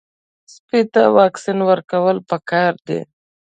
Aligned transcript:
سپي 0.53 0.79
ته 0.93 1.01
واکسین 1.17 1.57
ورکول 1.69 2.17
پکار 2.29 2.73
دي. 2.87 2.99